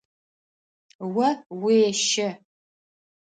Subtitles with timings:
[1.25, 1.27] О
[1.63, 2.29] уещэ.